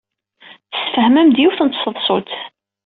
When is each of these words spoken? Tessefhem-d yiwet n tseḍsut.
Tessefhem-d 0.71 1.37
yiwet 1.41 1.59
n 1.63 1.67
tseḍsut. 1.69 2.31